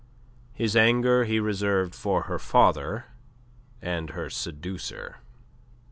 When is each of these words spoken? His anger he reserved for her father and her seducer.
His 0.53 0.75
anger 0.75 1.25
he 1.25 1.39
reserved 1.39 1.93
for 1.93 2.23
her 2.23 2.39
father 2.39 3.05
and 3.83 4.09
her 4.09 4.31
seducer. 4.31 5.17